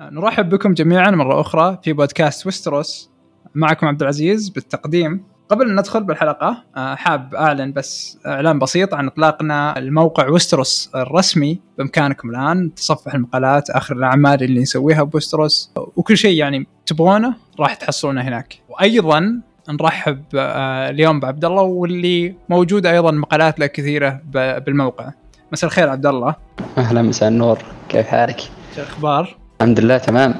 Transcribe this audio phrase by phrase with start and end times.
[0.00, 3.10] نرحب بكم جميعا مرة أخرى في بودكاست وستروس.
[3.54, 5.24] معكم عبد العزيز بالتقديم.
[5.48, 9.78] قبل أن ندخل بالحلقة آه، حاب أعلن بس إعلان بسيط عن إطلاقنا.
[9.78, 15.72] الموقع وستروس الرسمي بإمكانكم الآن تصفح المقالات آخر الأعمال اللي نسويها بوستروس.
[15.96, 18.58] وكل شيء يعني تبغونه راح تحصلونه هناك.
[18.68, 19.40] وأيضا
[19.70, 24.20] نرحب آه، اليوم بعبد الله واللي موجود أيضا مقالات له كثيرة
[24.66, 25.10] بالموقع.
[25.52, 26.34] مساء الخير عبد الله
[26.78, 27.58] أهلا مساء النور.
[27.88, 30.34] كيف حالك؟ شو الأخبار؟ الحمد لله تمام.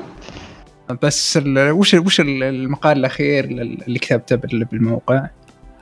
[1.02, 5.26] بس وش وش المقال الأخير اللي كتبته بالموقع؟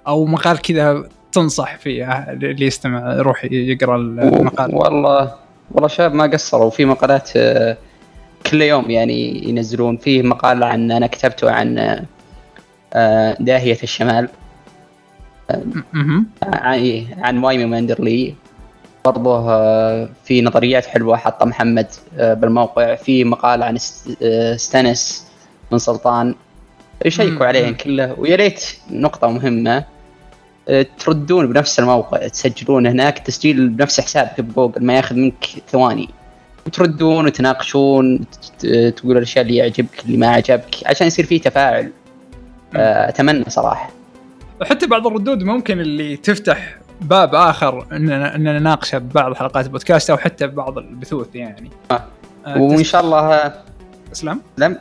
[0.07, 4.75] أو مقال كذا تنصح فيه اللي يستمع يروح يقرأ المقال.
[4.75, 5.35] والله
[5.71, 6.71] والله شباب ما قصروا.
[6.71, 7.77] في مقالات آه،
[8.47, 9.97] كل يوم يعني ينزلون.
[9.97, 11.79] فيه مقال عن أنا كتبته عن
[12.95, 14.29] آه، داهية الشمال.
[16.43, 18.35] عن عن وايمن ماندرلي.
[19.05, 21.87] برضه آه، في نظريات حلوة حطها محمد
[22.19, 22.95] آه، بالموقع.
[22.95, 23.79] في مقال عن
[24.23, 25.27] آه، ستانس
[25.73, 26.35] من سلطان.
[27.05, 29.85] يشيكوا عليه كله ويا ريت نقطة مهمة
[30.99, 36.09] تردون بنفس الموقع تسجلون هناك تسجيل بنفس حسابك بجوجل ما ياخذ منك ثواني.
[36.67, 38.21] وتردون وتناقشون
[38.97, 41.93] تقول الأشياء اللي يعجبك اللي ما عجبك عشان يصير في تفاعل.
[42.75, 43.91] أتمنى صراحة.
[44.61, 50.17] وحتى بعض الردود ممكن اللي تفتح باب آخر اننا إننا نناقشه ببعض حلقات البودكاست أو
[50.17, 51.71] حتى ببعض البثوث يعني.
[51.91, 52.05] آه.
[52.47, 53.53] آه وإن شاء الله
[54.13, 54.79] أسلم؟ لم؟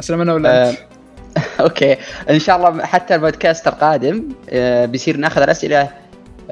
[0.00, 0.74] أسلم أنا ولا آه.
[1.60, 1.96] أوكي.
[2.30, 5.88] إن شاء الله حتى البودكاست القادم آه بيصير ناخذ الأسئلة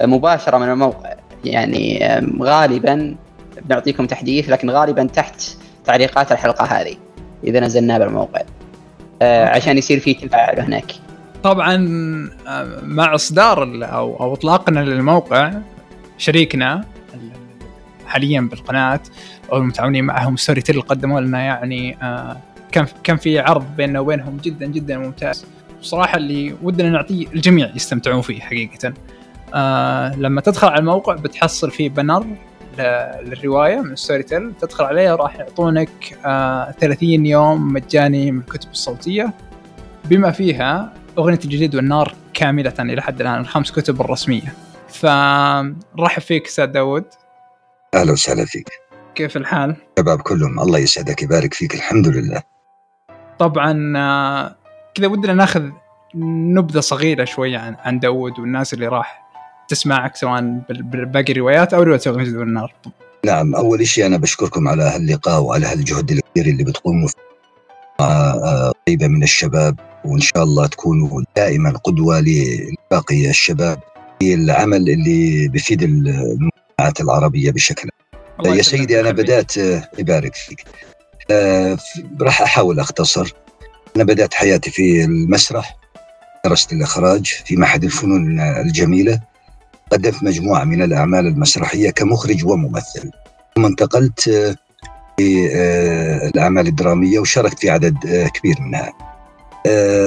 [0.02, 1.14] مباشرة من الموقع
[1.44, 3.16] يعني آه غالبا
[3.62, 5.42] بنعطيكم تحديث لكن غالبا تحت
[5.84, 6.96] تعليقات الحلقة هذه
[7.44, 8.42] إذا نزلناه بالموقع.
[9.22, 11.03] آه عشان يصير في تفاعل هناك.
[11.44, 11.76] طبعا
[12.48, 15.52] آه، مع إصدار أو أو اطلاقنا للموقع
[16.18, 16.84] شريكنا
[18.06, 19.00] حاليا بالقناة
[19.52, 20.36] أو المتعاونين معهم.
[20.36, 22.36] ستوري تيل قدموا لنا يعني آه،
[22.72, 25.46] كان كان في عرض بيننا وبينهم جدا جدا ممتاز.
[25.80, 28.94] بصراحه اللي ودنا نعطيه الجميع يستمتعون فيه حقيقه.
[29.54, 32.26] آه لما تدخل على الموقع بتحصل فيه بنر
[33.22, 39.32] للرواية من ستوري تيل تدخل عليه راح يعطونك آه 30 يوم مجاني من الكتب الصوتية.
[40.04, 44.54] بما فيها أغنية الجليد والنار كاملة إلى حد الآن الخمس كتب الرسمية.
[44.88, 47.04] فرحب فيك أستاذ داود
[47.94, 48.68] أهلا وسهلا فيك.
[49.14, 52.42] كيف الحال؟ شباب كلهم الله يسعدك يبارك فيك الحمد لله.
[53.38, 54.56] طبعا آه،
[54.94, 55.70] كذا ودنا ناخذ
[56.54, 59.24] نبذة صغيرة شوية عن عن داود والناس اللي راح
[59.68, 62.74] تسمعك سواء باقي الروايات أو رواية الجليد والنار.
[63.26, 67.24] نعم أول شيء أنا بشكركم على هاللقاء وعلى هالجهد الكبير اللي بتقوموا فيه.
[68.00, 69.93] آه، طيبة من الشباب.
[70.04, 73.78] وإن شاء الله تكونوا دائما قدوة لباقي الشباب
[74.20, 77.88] في العمل اللي بفيد المجتمعات العربية بشكل
[78.46, 80.64] يا سيدي أنا بدأت آه، يبارك فيك.
[81.30, 81.78] آه
[82.20, 83.32] راح أحاول أختصر.
[83.96, 85.76] أنا بدأت حياتي في المسرح
[86.44, 89.20] درست الإخراج في معهد الفنون الجميلة.
[89.92, 93.10] قدمت مجموعة من الأعمال المسرحية كمخرج وممثل.
[93.56, 94.56] ثم انتقلت آه،
[95.16, 95.48] في
[96.34, 99.13] الأعمال الدرامية وشاركت في عدد كبير منها.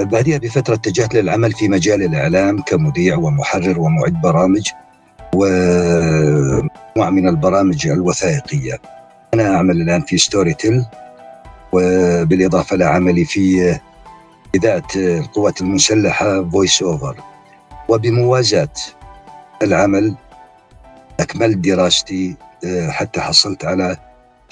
[0.03, 4.69] بعدها بفترة اتجهت للعمل في مجال الإعلام كمذيع ومحرر ومعد برامج
[5.35, 8.81] ومجموعة من البرامج الوثائقية.
[9.33, 10.85] أنا أعمل الآن في ستوري تيل
[11.71, 13.77] وبالإضافة لعملي في
[14.55, 17.17] إذاعة القوات المسلحة voice over
[17.89, 18.73] وبموازاة
[19.61, 20.15] العمل
[21.19, 22.35] أكملت دراستي
[22.89, 23.97] حتى حصلت على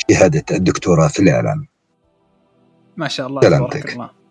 [0.09, 1.67] شهادة الدكتوراه في الإعلام.
[2.97, 4.24] ما شاء الله تبارك الله.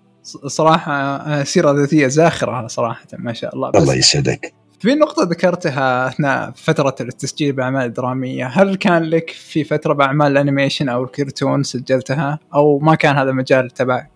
[0.46, 3.70] صراحة آه، سيرة ذاتية زاخرة صراحة ما شاء الله.
[3.74, 4.54] الله يسعدك.
[4.80, 10.38] في نقطة ذكرتها أثناء فترة التسجيل بأعمال درامية، هل كان لك في فترة بأعمال ال
[10.38, 14.10] animation أو الكرتون سجلتها؟ أو ما كان هذا المجال تبعك؟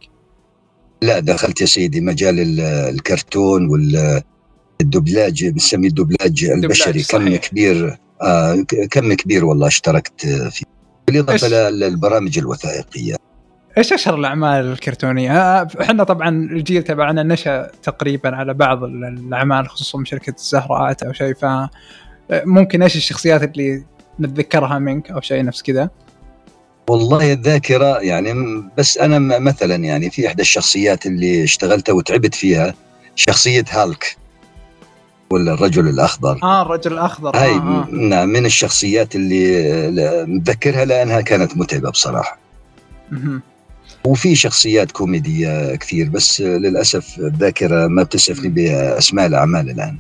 [1.02, 7.02] لا دخلت يا سيدي مجال الكرتون والدبلاج بنسميه الدبلاج البشري.
[7.02, 10.66] كم كبير آه كم كبير والله اشتركت فيه.
[11.06, 13.16] بالإضافة للبرامج الوثائقية.
[13.78, 19.98] إيش أشهر الأعمال الكرتونية؟ آه، إحنا طبعا الجيل تبعنا نشأ تقريبا على بعض الأعمال خصوصا
[19.98, 21.46] من شركة الزهراء أو شيء ف
[22.30, 23.84] ممكن إيش الشخصيات اللي
[24.20, 25.90] نتذكرها منك أو شيء نفس كذا؟
[26.88, 32.74] والله الذاكرة يعني بس أنا مثلا يعني في إحدى الشخصيات اللي اشتغلتها وتعبت فيها
[33.14, 34.16] شخصية هالك
[35.30, 37.88] ولا الرجل الأخضر آه الرجل الأخضر هاي آه آه.
[37.90, 42.38] نعم من الشخصيات اللي متذكرها لأنها كانت متعبة بصراحة
[44.04, 49.96] وفي شخصيات كوميدية كثير بس للأسف الذاكرة ما بتسعفني باسماء الأعمال الآن.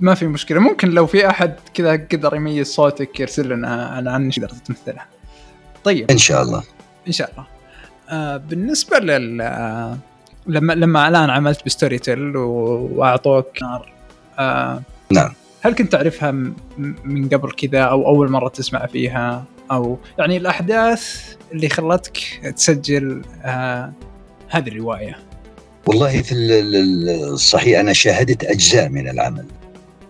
[0.00, 0.60] ما في مشكلة.
[0.60, 5.06] ممكن لو في أحد كذا قدر يميز صوتك يرسل لنا عن عن تقدر تمثلها.
[5.84, 6.10] طيب.
[6.10, 6.62] إن شاء الله.
[7.06, 7.46] إن شاء الله.
[8.10, 9.98] آه بالنسبة لل آه
[10.46, 13.92] لما لما الآن عملت بستوري تيل وأعطوك نار
[14.38, 15.32] آه نعم.
[15.60, 16.30] هل كنت تعرفها
[17.04, 22.18] من قبل كذا أو أول مرة تسمع فيها؟ أو يعني الأحداث اللي خلتك
[22.56, 23.92] تسجل آه
[24.48, 25.16] هذه الرواية.
[25.86, 29.44] والله في الصحيح أنا شاهدت أجزاء من العمل.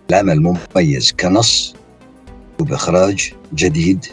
[0.09, 1.75] العمل مميز كنص
[2.59, 4.05] وبإخراج جديد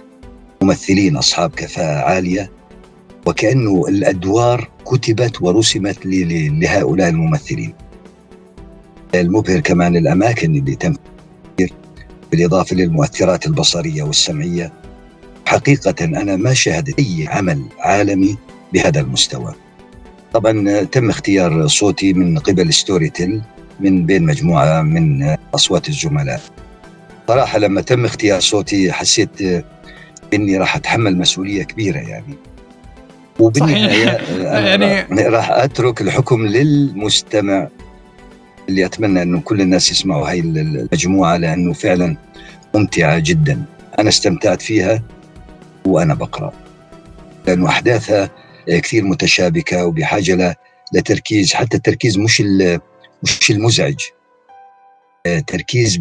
[0.63, 2.51] ممثلين أصحاب كفاءة عالية
[3.27, 7.75] وكأنه الأدوار كتبت ورسمت لهؤلاء الممثلين.
[9.15, 10.95] المبهر كمان الأماكن اللي تم
[12.31, 14.73] بالإضافة للمؤثرات البصرية والسمعية.
[15.49, 18.37] حقيقة أنا ما شاهدت أي عمل عالمي
[18.73, 19.55] بهذا المستوى.
[20.33, 23.43] طبعا تم اختيار صوتي من قبل ستوري تيل
[23.81, 26.41] من بين مجموعة من أصوات الزملاء.
[27.29, 29.31] صراحة لما تم اختيار صوتي حسيت
[30.35, 32.35] إني راح أتحمل مسؤولية كبيرة يعني.
[33.39, 34.19] وبالنهاية
[35.13, 37.69] يعني راح أترك الحكم للمستمع
[38.69, 42.17] اللي أتمنى إنه كل الناس يسمعوا هاي المجموعة لأنه فعلا
[42.75, 43.63] ممتعة جدا.
[43.99, 45.03] أنا استمتعت فيها.
[45.89, 46.53] وأنا بقرأ.
[47.47, 48.31] لأنه أحداثها
[48.69, 50.57] كثير متشابكة وبحاجة
[50.95, 52.43] لتركيز حتى التركيز مش
[53.23, 54.01] مش المزعج.
[55.47, 56.01] تركيز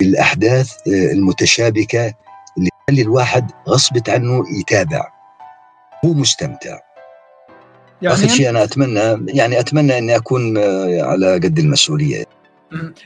[0.00, 2.14] بالأحداث المتشابكة
[2.58, 5.08] اللي تخلي الواحد غصبت عنه يتابع.
[6.04, 6.78] هو مستمتع.
[8.02, 10.58] يعني آخر شيء أنا أتمنى يعني أتمنى أني أكون
[11.00, 12.24] على قد المسؤولية.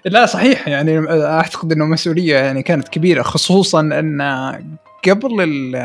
[0.05, 0.69] لا صحيح.
[0.69, 4.21] يعني أعتقد إنه مسؤولية يعني كانت كبيرة خصوصا أن
[5.09, 5.77] قبل ال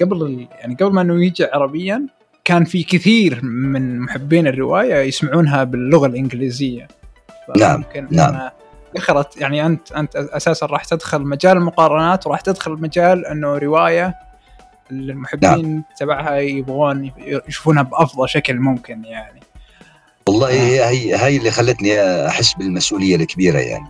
[0.00, 2.06] قبل ال يعني قبل ما انه يجي عربيا
[2.44, 6.88] كان في كثير من محبين الرواية يسمعونها باللغة الإنجليزية
[7.56, 8.50] نعم نعم
[8.94, 14.14] دخلت يعني أنت أنت أساسا راح تدخل مجال المقارنات وراح تدخل مجال إنه رواية
[14.90, 15.82] المحبين نعم.
[15.98, 17.12] تبعها يبغون
[17.48, 19.40] يشوفونها بأفضل شكل ممكن يعني
[20.28, 20.88] والله آه.
[20.88, 23.86] هي هي اللي خلتني أحس بالمسؤولية الكبيرة يعني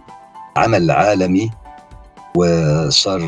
[0.56, 1.50] عمل عالمي
[2.34, 3.20] وصار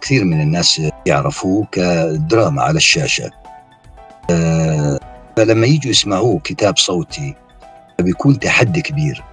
[0.00, 3.30] كثير من الناس يعرفوه كدراما على الشاشة.
[4.30, 5.00] آه،
[5.36, 7.34] فلما يجوا يسمعوه كتاب صوتي
[8.00, 9.24] بيكون تحدي كبير.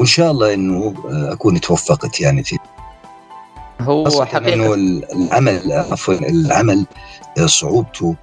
[0.00, 0.94] وإن شاء الله إنه
[1.32, 2.58] أكون توفقت يعني في
[3.80, 4.54] هو حقيقة.
[4.54, 6.86] إنه العمل عفوا العمل
[7.44, 8.16] صعوبته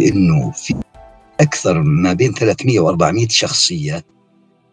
[0.00, 0.74] إنه في
[1.40, 4.04] أكثر ما بين 300 و400 شخصية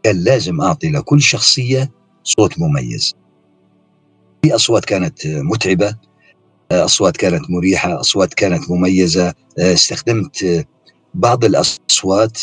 [0.03, 1.91] كان لازم أعطي لكل شخصية
[2.23, 3.15] صوت مميز.
[4.45, 5.95] في أصوات كانت متعبة
[6.71, 10.65] أصوات كانت مريحة، أصوات كانت مميزة، استخدمت
[11.13, 12.41] بعض الأصوات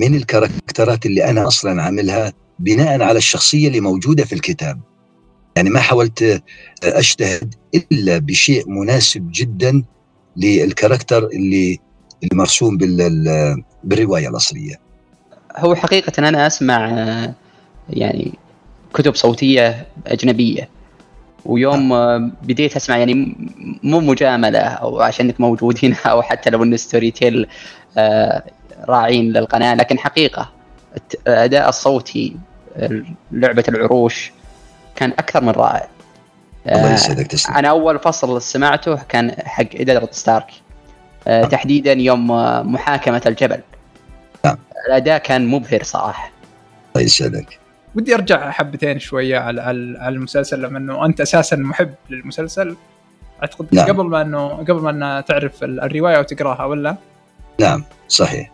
[0.00, 4.80] من الكاركترات اللي أنا أصلا عاملها بناء على الشخصية اللي موجودة في الكتاب.
[5.56, 6.42] يعني ما حاولت
[6.82, 9.82] أجتهد إلا بشيء مناسب جدا
[10.36, 11.78] للكاركتر اللي
[12.22, 12.78] اللي مرسوم
[13.84, 14.80] بالرواية الأصلية.
[15.56, 16.88] هو حقيقة أنا أسمع
[17.90, 18.32] يعني
[18.94, 20.68] كتب صوتية أجنبية
[21.44, 22.32] ويوم نعم.
[22.42, 23.36] بديت أسمع يعني
[23.82, 27.46] مو مجاملة أو عشانك موجود هنا أو حتى لو انه Storytel
[28.88, 30.50] راعين للقناة لكن حقيقة
[31.26, 32.36] الاداء الصوتي
[33.32, 34.32] لعبة العروش
[34.96, 35.88] كان أكثر من رائع.
[36.66, 37.54] الله يسعدك تسلم.
[37.54, 40.46] أنا أول فصل سمعته كان حق إدارد ستارك.
[41.26, 41.50] أه نعم.
[41.50, 42.26] تحديدا يوم
[42.72, 43.60] محاكمة الجبل.
[44.44, 44.56] نعم.
[44.88, 46.30] الأداء كان مبهر صراحة.
[46.96, 47.58] الله يسعدك.
[47.94, 49.60] ودي ارجع حبتين شوية على
[50.00, 52.76] على المسلسل لما انه أنت أساسا محب للمسلسل
[53.42, 53.86] أعتقد نعم.
[53.88, 56.96] قبل ما انه قبل ما أنه تعرف الرواية وتقراها ولا؟
[57.60, 58.50] نعم صحيح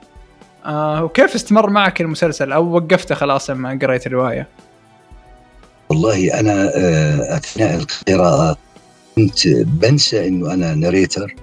[0.66, 4.49] آه وكيف استمر معك المسلسل أو وقفته خلاص لما قريت الرواية؟
[5.88, 8.57] والله أنا آه، أثناء القراءة
[9.16, 11.35] كنت بنسى إنه أنا ناريتر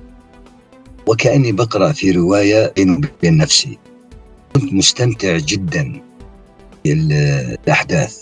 [1.08, 3.78] وكأني بقرأ في رواية بيني وبين نفسي
[4.54, 6.02] كنت مستمتع جدا
[6.86, 8.18] بالاحداث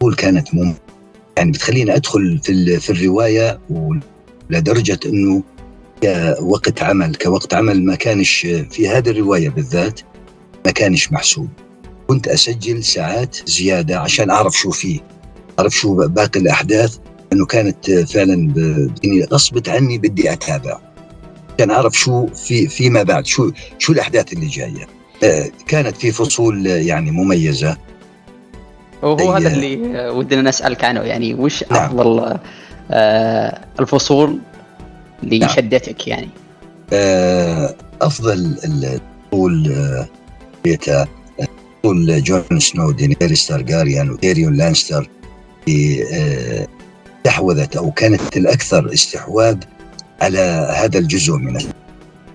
[0.00, 0.74] قول كانت مم
[1.36, 3.60] يعني بتخليني أدخل في في الرواية
[4.50, 5.42] ولدرجة إنه
[6.02, 10.00] كوقت عمل كوقت عمل ما كانش في هذه الرواية بالذات
[10.66, 11.48] ما كانش محسوب.
[12.06, 15.00] كنت أسجل ساعات زيادة عشان أعرف شو فيه
[15.58, 16.96] أعرف شو باقي الأحداث
[17.32, 18.34] انه كانت فعلا
[19.04, 20.80] يعني غصبت عني بدي أتابع.
[21.58, 24.86] عشان أعرف شو في فيما بعد شو شو الأحداث اللي جاية.
[25.66, 27.76] كانت في فصول يعني مميزة
[29.02, 31.84] وهو هذا اللي ودنا نسألك عنه يعني وش نعم.
[31.84, 32.38] أفضل
[32.90, 34.38] آه الفصول
[35.22, 35.50] اللي نعم.
[35.50, 36.28] شدتك يعني
[36.92, 41.06] آه أفضل الفصول آه
[41.86, 45.08] فصول جون سنو دينيريس تارجاريان وتيريون لانستر
[47.26, 49.56] استحوذت أو كانت الأكثر استحواذ
[50.20, 50.38] على
[50.76, 51.56] هذا الجزء من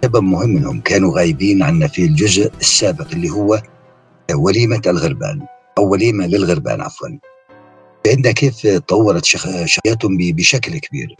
[0.06, 3.62] سبب مهم انهم كانوا غايبين عنا في الجزء السابق اللي هو
[4.34, 5.46] وليمة الغربان
[5.78, 7.10] أو وليمة للغربان عفوا.
[8.06, 11.16] لأن كيف طورت شخصياتهم بشكل كبير.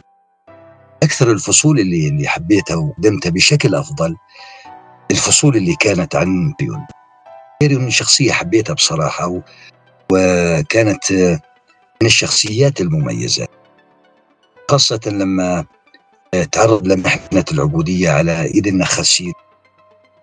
[1.02, 4.16] أكثر الفصول اللي اللي حبيتها وقدمتها بشكل أفضل
[5.10, 6.86] الفصول اللي كانت عن بيون.
[7.62, 9.42] من شخصية حبيتها بصراحة
[10.12, 11.12] وكانت
[12.02, 13.46] من الشخصيات المميزة.
[14.70, 15.64] خاصة لما
[16.52, 19.32] تعرض لمحنة العبودية على إيد النخاسين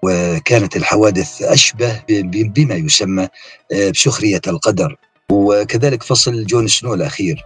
[0.03, 3.27] وكانت الحوادث أشبه بما يسمى
[3.91, 4.95] بسخرية القدر.
[5.31, 7.45] وكذلك فصل جون سنو الأخير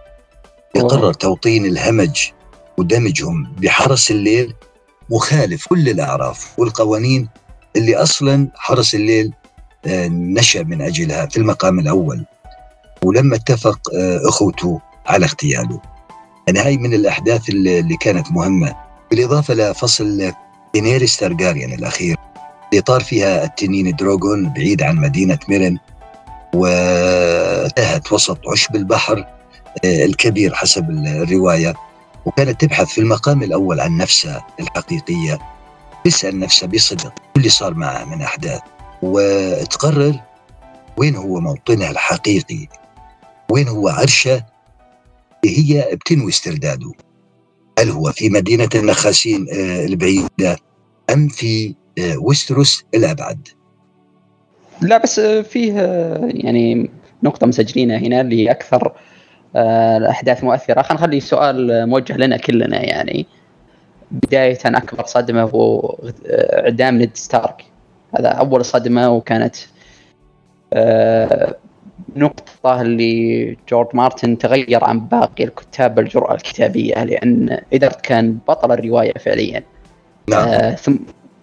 [0.76, 2.30] يقرر توطين الهمج
[2.78, 4.54] ودمجهم بحرس الليل
[5.10, 7.28] مخالف كل الأعراف والقوانين
[7.76, 9.32] اللي أصلا حرس الليل
[9.86, 12.24] آه، نشأ من أجلها في المقام الأول.
[13.04, 15.80] ولما اتفق آه، أخوته على اغتياله.
[16.46, 18.74] يعني هاي من الأحداث اللي كانت مهمة.
[19.10, 20.32] بالإضافة لفصل
[20.74, 22.16] دينيريس تارجاريان الأخير
[22.70, 25.78] اللي طار فيها التنين دروغون بعيد عن مدينة ميرن
[26.54, 29.18] وتهت وسط عشب البحر
[29.84, 31.74] آه، الكبير حسب الرواية.
[32.26, 35.38] وكانت تبحث في المقام الأول عن نفسها الحقيقية
[36.04, 38.60] تسأل نفسها بصدق اللي صار معها من أحداث.
[39.02, 40.20] وتقرر
[40.96, 42.68] وين هو موطنها الحقيقي؟
[43.50, 44.46] وين هو عرشها
[45.44, 46.92] هي بتنوي استرداده
[47.78, 50.56] هل هو في مدينة النخاسين آه، البعيدة
[51.12, 53.48] أم في آه، وستروس الأبعد؟
[54.82, 55.72] لا بس فيه
[56.24, 56.90] يعني
[57.22, 58.92] نقطة مسجلينها هنا اللي أكثر
[59.96, 60.82] الأحداث آه، مؤثرة.
[60.82, 63.26] خلينا نخلي سؤال موجه لنا كلنا يعني.
[64.10, 67.64] بداية أكبر صدمة هو إعدام نيد ستارك.
[68.18, 69.56] هذا أول صدمة وكانت
[72.16, 78.72] آه، نقطة اللي جورج مارتن تغير عن باقي الكتاب بالجرأة الكتابية لأن إدارت كان بطل
[78.72, 79.62] الرواية فعليا.
[80.28, 80.48] نعم.
[80.48, 80.96] آه ثم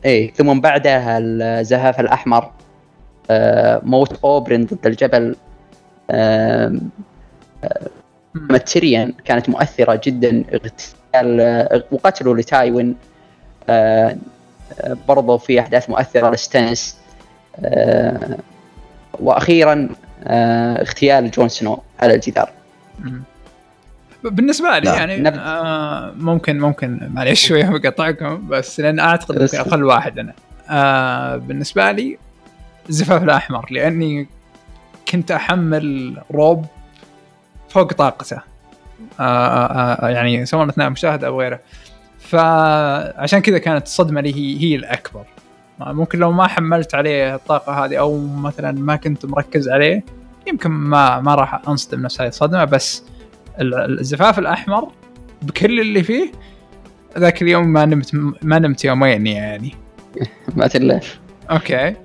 [0.06, 2.52] إيه ثم بعدها الزفاف الأحمر
[3.30, 5.36] آه موت أوبرين ضد الجبل
[6.12, 6.74] آه
[8.34, 12.96] ماتيريان كانت مؤثرة جدا اغتيال وقتله لتايوين
[13.70, 14.18] آه،
[14.82, 16.98] آه، برضو في أحداث مؤثرة لستانس
[17.60, 18.38] آه،
[19.20, 19.90] وأخيرا
[20.28, 22.50] اغتيال جون سنو على الجدار.
[24.24, 25.34] بالنسبة لي يعني نب...
[25.38, 30.34] آه ممكن ممكن معليش شوية بقطعكم بس لأن أعتقد اني أقل واحد أنا.
[30.70, 32.18] آه بالنسبة لي
[32.90, 34.28] الزفاف الأحمر لأني
[35.08, 36.66] كنت أحمل روب
[37.70, 38.42] فوق طاقته.
[39.20, 41.60] آه، آه، آه، يعني سواء أثناء المشاهده أو غيره.
[42.20, 45.26] فعشان كذا كانت الصدمة لي هي هي الأكبر.
[45.88, 50.04] ممكن لو ما حملت عليه الطاقة هذه أو مثلا ما كنت مركز عليه
[50.48, 53.04] يمكن ما ما راح أنصدم نفس هذه الصدمة بس
[53.62, 54.92] الزفاف الأحمر
[55.42, 56.32] بكل اللي فيه
[57.18, 59.76] ذاك اليوم ما نمت ما نمت يومين يعني.
[60.58, 61.20] ما تلاش
[61.52, 61.96] أوكي.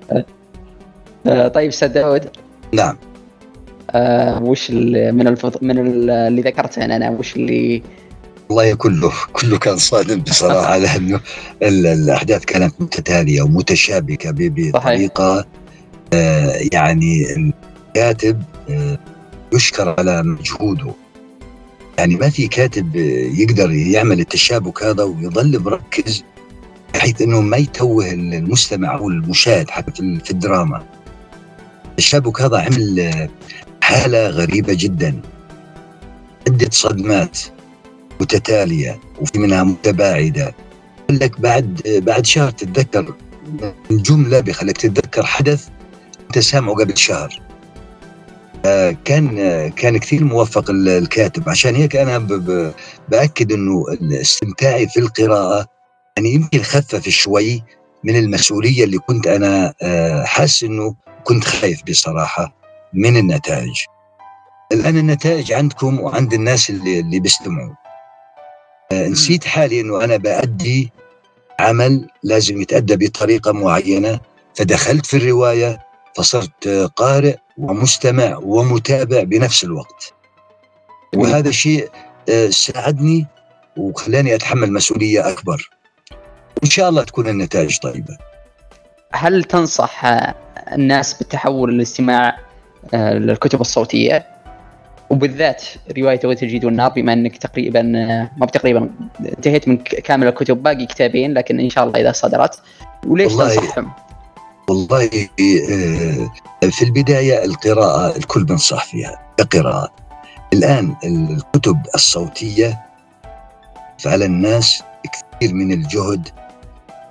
[1.25, 2.31] طيب أستاذ داود.
[2.73, 2.97] نعم.
[3.91, 5.65] آه وش من الفض...
[5.65, 5.79] من
[6.11, 7.83] اللي ذكرته أنا وش اللي
[8.49, 11.21] والله كله كله كان صادم بصراحة لأنه
[11.63, 15.47] الأحداث كانت متتالية ومتشابكة بطريقة
[16.13, 18.99] آه يعني الكاتب آه
[19.53, 20.93] يشكر على مجهوده.
[21.99, 22.97] يعني ما في كاتب
[23.37, 26.25] يقدر يعمل التشابك هذا ويظل مركز
[26.95, 30.87] بحيث إنه ما يتوه المستمع أو المشاهد حتى في الدراما.
[31.91, 33.29] التشابك هذا عمل
[33.83, 35.21] حالة غريبة جدا.
[36.49, 37.39] عدة صدمات.
[38.21, 40.55] متتالية وفي منها متباعدة.
[41.11, 43.15] لك بعد بعد شهر تتذكر
[43.91, 45.69] الجملة بخليك تتذكر حدث
[46.27, 47.43] أنت سامعه قبل شهر.
[49.05, 51.49] كان كان كثير موفق الكاتب.
[51.49, 52.19] عشان هيك أنا
[53.09, 53.85] بأكد إنه
[54.21, 55.67] استمتاعي في القراءة.
[56.17, 57.63] يعني يمكن خفف شوي
[58.05, 59.75] من المسؤولية اللي كنت أنا
[60.25, 60.95] حاسس إنه
[61.25, 62.57] كنت خايف بصراحة
[62.93, 63.75] من النتائج.
[64.73, 67.75] الآن النتائج عندكم وعند الناس اللي اللي بيستمعوا.
[68.93, 70.93] نسيت حالي إنه أنا بأدي
[71.61, 74.21] عمل لازم يتأدى بطريقة معينة.
[74.55, 80.15] فدخلت في الرواية فصرت قارئ ومستمع ومتابع بنفس الوقت.
[81.15, 81.91] وهذا الشيء
[82.29, 83.27] آه، ساعدني
[83.77, 85.71] وخلاني أتحمل مسؤولية أكبر.
[86.65, 88.19] إن شاء الله تكون النتائج طيبة.
[89.13, 90.03] هل تنصح
[90.73, 92.39] الناس بالتحول للاستماع
[92.95, 94.36] آه، للكتب الصوتية؟
[95.11, 95.65] وبالذات
[95.99, 100.87] رواية وقت الجيد والنار بما أنك تقريبا آه، ما تقريبا انتهيت من كامل الكتب باقي
[100.87, 102.61] كتابين لكن إن شاء الله إذا صدرت
[103.07, 103.93] وليش تنصحهم؟
[104.69, 109.91] والله آه، في البداية القراءة الكل بنصح فيها كقراءه
[110.53, 112.81] الآن الكتب الصوتية
[114.07, 114.83] على الناس
[115.13, 116.29] كثير من الجهد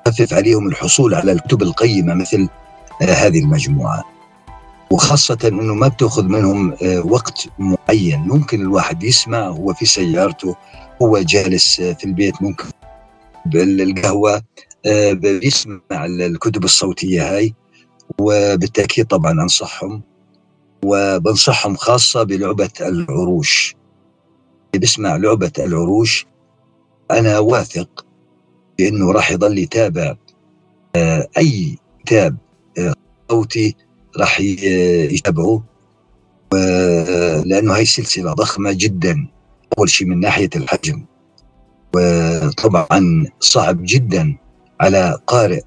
[0.08, 2.50] خفف عليهم الحصول على الكتب القيمة مثل
[3.02, 4.15] آه، هذه المجموعة.
[4.96, 8.20] وخاصة إنه ما بتأخذ منهم آه، وقت معين.
[8.20, 10.56] ممكن الواحد يسمع هو في سيارته
[11.02, 12.66] هو جالس آه، في البيت ممكن
[13.46, 14.42] بالقهوة
[15.12, 17.54] بيسمع الكتب الصوتية هاي.
[18.20, 20.02] وبالتأكيد طبعا أنصحهم
[20.86, 23.76] وبنصحهم خاصة بلعبة العروش.
[24.74, 26.26] بيسمع لعبة العروش
[27.12, 28.06] أنا واثق
[28.78, 30.16] بأنه راح يضل يتابع
[30.96, 32.38] آه، أي كتاب
[32.78, 32.94] آه،
[33.32, 33.76] صوتي
[34.20, 35.64] راح يتابعه
[37.46, 39.28] لأنه هاي سلسلة ضخمة جدا
[39.78, 41.06] أول شيء من ناحية الحجم.
[41.96, 44.38] وطبعا صعب جدا
[44.82, 45.62] على قارئ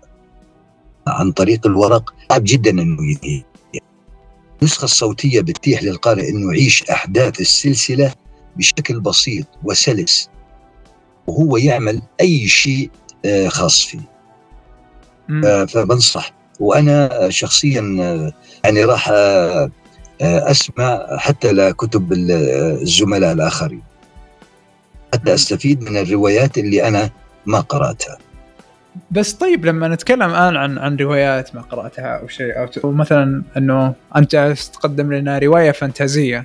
[1.06, 2.98] عن طريق الورق صعب جدا إنه
[4.62, 8.14] النسخة الصوتية بتتيح للقارئ إنه يعيش أحداث السلسلة
[8.56, 10.30] بشكل بسيط وسلس.
[11.26, 12.90] وهو يعمل أي شيء
[13.24, 14.00] آه، خاص فيه.
[15.66, 18.32] فبنصح وأنا شخصيا آه،
[18.64, 19.70] يعني راح آه،
[20.20, 23.82] أسمع حتى لكتب الزملاء الآخرين
[25.14, 27.10] حتى أستفيد من الروايات اللي أنا
[27.46, 28.18] ما قرأتها
[29.10, 33.94] بس طيب لما نتكلم الآن عن عن روايات ما قرأتها أو شيء أو مثلا إنه
[34.16, 36.44] أنت تقدم لنا رواية فانتازية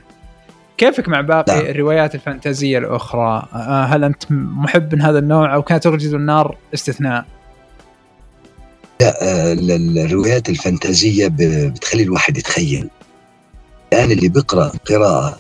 [0.78, 1.70] كيفك مع باقي لا.
[1.70, 7.26] الروايات الفانتازية الأخرى؟ آه، هل أنت محب من هذا النوع أو كانت ترجز النار استثناء؟
[9.02, 12.90] لا آه، الروايات الفانتازية بتخلي الواحد يتخيل.
[13.94, 15.40] الآن اللي بيقرأ قراءة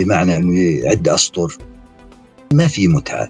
[0.00, 1.58] بمعنى إنه يعد أسطر
[2.52, 3.28] ما في متعة.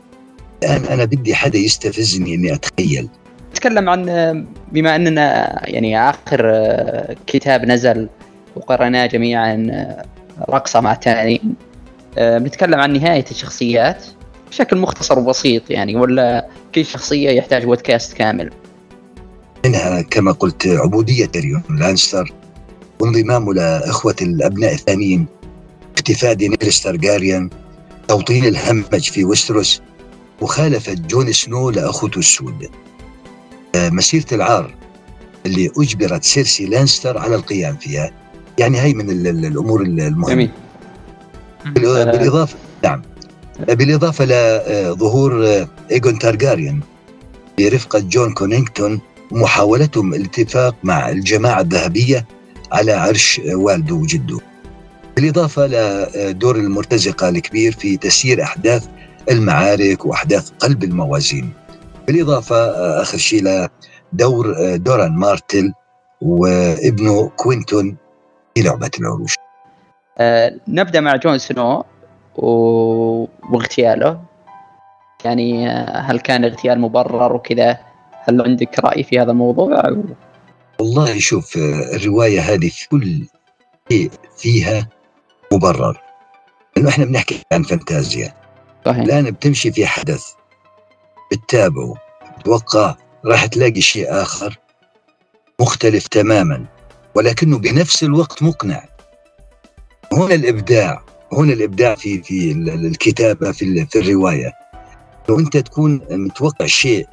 [0.63, 3.09] الآن أنا بدي حدا يستفزني إني أتخيل.
[3.53, 4.07] نتكلم عن
[4.73, 8.09] بما أننا يعني آخر آه، كتاب نزل
[8.57, 10.05] وقرأناه جميعا آه،
[10.51, 11.55] رقصة مع التانيين
[12.19, 14.05] آه، بنتكلم عن نهاية الشخصيات
[14.51, 18.51] بشكل مختصر وبسيط يعني ولا كل شخصية يحتاج بودكاست كامل.
[19.67, 22.33] منها كما قلت عبودية تيريون لانستر
[23.01, 25.27] وانضمامه لاخوه الأبناء الثانيين
[25.97, 27.51] اختفاء دينيريس تارجاريان
[28.09, 29.83] توطين الهمج في وستروس
[30.43, 32.69] مخالفة جون سنو لأخوته السود.
[33.75, 34.75] آه، مسيرة العار
[35.47, 38.11] اللي أجبرت سيرسي لانستر على القيام فيها
[38.59, 40.29] يعني هي من الأمور المهمة.
[40.29, 40.51] جميل.
[41.65, 43.03] بالإضافة نعم.
[43.69, 46.81] بالإضافة لظهور آه، إيجون تارجاريان
[47.59, 49.01] برفقة جون كونينغتون
[49.33, 52.27] ومحاولتهم الاتفاق مع الجماعة الذهبية
[52.73, 54.39] على عرش والده وجده.
[55.17, 58.87] بالإضافة لدور المرتزقة الكبير في تسيير أحداث
[59.31, 61.53] المعارك وأحداث قلب الموازين.
[62.07, 63.69] بالإضافة آه، اخر شيء
[64.13, 65.73] لدور دوران مارتل
[66.21, 67.97] وابنه كوينتون
[68.55, 69.35] في لعبة العروش.
[70.19, 71.85] أه نبدأ مع جون سنو.
[72.37, 74.21] واغتياله.
[75.25, 77.92] يعني آه، هل كان اغتيال مبرر وكذا؟
[78.23, 79.83] هل عندك رأي في هذا الموضوع.
[80.81, 81.57] والله شوف
[81.95, 83.27] الرواية هذه في كل
[83.93, 84.89] شيء فيها
[85.53, 86.01] مبرر.
[86.77, 88.35] لأنه إحنا بنحكي عن فانتازيا.
[88.87, 89.03] صحيح.
[89.03, 90.25] الآن بتمشي في حدث
[91.33, 91.95] بتتابعه
[92.39, 94.59] بتوقع راح تلاقي شيء آخر
[95.61, 96.65] مختلف تماما
[97.15, 98.85] ولكنه بنفس الوقت مقنع.
[100.13, 104.53] هنا الإبداع هنا الإبداع في في الكتابة في في الرواية.
[105.29, 107.07] لو أنت تكون متوقع شيء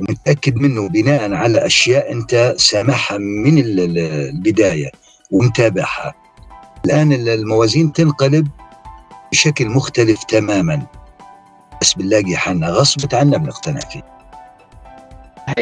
[0.00, 4.90] ومتاكد منه بناء على أشياء أنت سامعها من البداية
[5.30, 6.14] ومتابعها.
[6.84, 8.48] الآن الموازين تنقلب
[9.32, 10.82] بشكل مختلف تماما.
[11.80, 14.02] بس بنلاقي حالنا غصبت عنا بنقتنع فيه.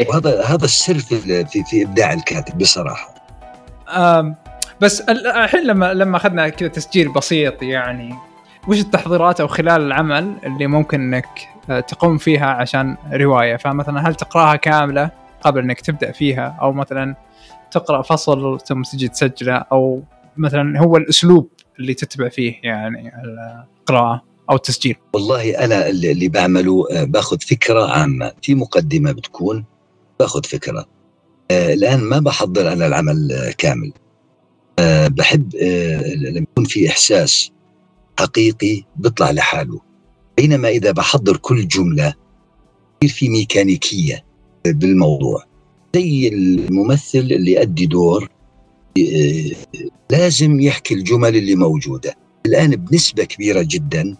[0.07, 3.13] وهذا هذا السر في في, في إبداع الكاتب بصراحة.
[4.81, 8.15] بس الحين لما لما أخذنا كذا تسجيل بسيط يعني
[8.67, 11.27] وش التحضيرات أو خلال العمل اللي ممكن إنك
[11.69, 17.15] آه، تقوم فيها عشان رواية؟ فمثلا هل تقرأها كاملة قبل إنك تبدأ فيها؟ أو مثلا
[17.71, 20.03] تقرأ فصل ثم تجي تسجله؟ أو
[20.37, 23.11] مثلا هو الأسلوب اللي تتبع فيه يعني
[23.81, 28.31] القراءة أو التسجيل؟ والله أنا اللي بعمله آه، باخذ فكرة عامة.
[28.41, 29.65] في مقدمة بتكون
[30.19, 30.85] باخذ فكرة.
[31.51, 33.93] آه، الآن ما بحضر أنا العمل كامل.
[35.07, 35.55] بحب
[36.15, 37.51] لما يكون في إحساس
[38.19, 39.79] حقيقي بيطلع لحاله.
[40.37, 42.13] بينما إذا بحضر كل جملة
[43.03, 44.25] يصير في ميكانيكية
[44.65, 45.43] بالموضوع.
[45.95, 48.29] زي الممثل اللي يؤدي دور
[50.09, 52.15] لازم يحكي الجمل اللي موجودة.
[52.45, 54.15] الآن بنسبة كبيرة جدا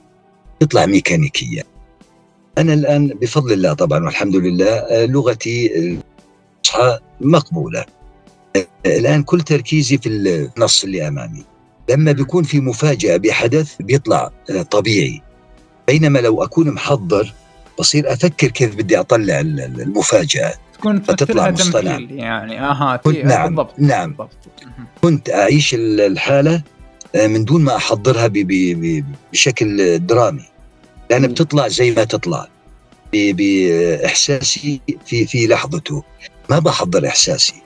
[0.60, 1.64] تطلع ميكانيكية.
[2.58, 5.72] أنا الآن بفضل الله طبعا والحمد لله آه، لغتي
[6.86, 7.00] آه،
[8.86, 11.44] الآن كل تركيزي في النص اللي أمامي.
[11.90, 15.22] لما بيكون في مفاجأة بحدث بيطلع آه، طبيعي.
[15.88, 17.34] بينما لو أكون محضر
[17.80, 20.54] بصير أفكر كيف بدي أطلع المفاجأة.
[20.74, 22.00] تكون فتطلع مصطنع.
[22.10, 22.62] يعني.
[22.62, 24.10] أها كنت نعم بالضبط نعم.
[24.10, 24.38] بالضبط.
[25.02, 26.62] كنت أعيش الحالة
[27.16, 28.30] آه، من دون ما أحضرها
[29.34, 30.46] بشكل درامي.
[31.10, 32.48] لأن بتطلع زي ما تطلع.
[33.14, 36.04] باحساسي في في لحظته.
[36.50, 37.62] ما بحضر إحساسي.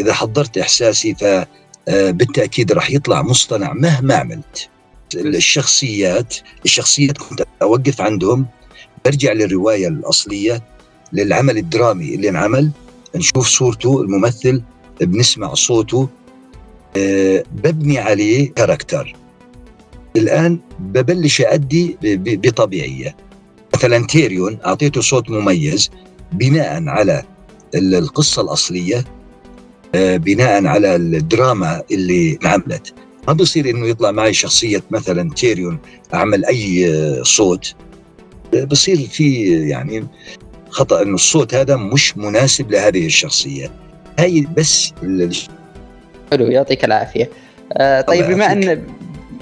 [0.00, 2.16] إذا حضرت إحساسي فبالتاكيد آه،
[2.72, 4.68] راح يطلع مصطنع مهما عملت.
[5.14, 8.46] الشخصيات الشخصيات كنت أوقف عندهم.
[9.04, 10.62] برجع للرواية الأصلية
[11.12, 12.70] للعمل الدرامي اللي انعمل.
[13.16, 14.62] نشوف صورته الممثل
[15.00, 16.08] بنسمع صوته.
[16.96, 19.16] أه ببني عليه character.
[20.16, 23.16] الآن ببلش أدي بطبيعية.
[23.74, 25.90] مثلا تيريون أعطيته صوت مميز
[26.32, 27.22] بناء على
[27.74, 29.04] القصة الأصلية.
[29.94, 32.94] بناء على الدراما اللي انعملت
[33.28, 35.78] ما بصير إنه يطلع معي شخصية مثلا تيريون
[36.14, 36.92] أعمل أي
[37.24, 37.74] صوت.
[38.64, 40.06] بصير في يعني
[40.70, 43.70] خطأ إنه الصوت هذا مش مناسب لهذه الشخصية.
[44.18, 44.92] هاي بس
[46.30, 47.30] حلو يعطيك العافية.
[47.72, 48.84] آه طيب بما ان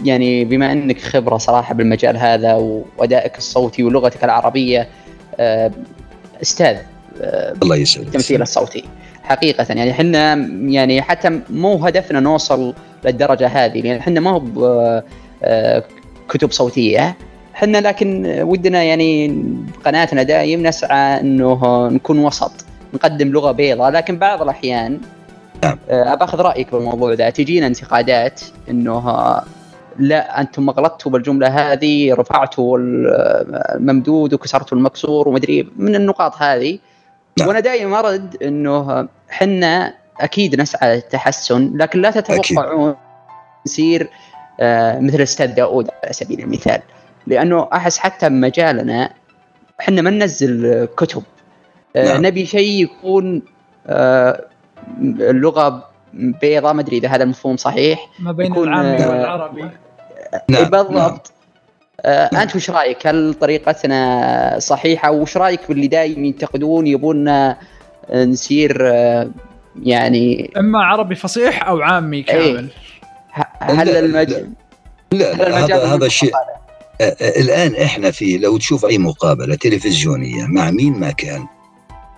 [0.05, 4.89] يعني بما إنك خبرة صراحة بالمجال هذا وأدائك الصوتي ولغتك العربية
[5.41, 5.73] آه
[6.43, 6.77] أستاذ
[7.21, 8.07] آه الله يسعدك.
[8.07, 8.85] التمثيل الصوتي.
[9.31, 9.67] حقيقة.
[9.69, 13.81] يعني إحنا يعني حتى مو هدفنا نوصل للدرجة هذه.
[13.81, 15.03] لأن إحنا ما هو
[15.43, 15.85] آه،
[16.29, 17.17] كتب صوتية.
[17.55, 19.45] إحنا لكن ودنا يعني
[19.85, 22.53] قناتنا دايم نسعى إنه نكون وسط
[22.95, 23.91] نقدم لغة بيضاء.
[23.91, 25.01] لكن بعض الأحيان
[25.65, 28.41] آه، ابى اخذ رأيك بالموضوع ذا تجينا انتقادات
[28.71, 29.41] إنه
[29.99, 36.79] لا أنتم غلطتوا بالجملة هذه رفعتوا الممدود وكسرتوا المكسور ومدري من النقاط هذه
[37.39, 37.49] نعم.
[37.49, 42.95] وأنا دائما ارد انه حنا أكيد نسعى للتحسن لكن لا تتوقعون
[43.67, 44.11] نصير
[44.61, 46.81] آه مثل الاستاذ داود على سبيل المثال
[47.27, 49.13] لأنه أحس حتى مجالنا
[49.81, 51.23] إحنا ما ننزل كتب
[51.97, 52.27] آه نعم.
[52.27, 53.43] نبي شيء يكون
[53.87, 54.45] آه
[55.03, 59.63] اللغة بيضاء ما أدري إذا هذا المفهوم صحيح ما بين العامي والعربي
[60.49, 60.65] نعم.
[60.65, 61.01] بالضبط نعم.
[61.01, 61.40] آه
[62.07, 67.55] أنت وش رأيك؟ هل طريقتنا صحيحة؟ وش رأيك باللي دايم ينتقدون يبون
[68.15, 69.31] نسير آه
[69.83, 72.25] يعني إما عربي فصيح أو عامي إيه.
[72.25, 72.69] كامل
[73.61, 74.51] هل المجال
[75.13, 76.33] لا, لا, لا هذا هذا الشيء
[77.21, 81.47] الآن إحنا في لو تشوف أي مقابلة تلفزيونية مع مين ما كان